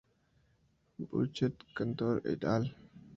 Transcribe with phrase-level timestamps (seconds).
[0.97, 2.75] Bouchet, Kantor et al.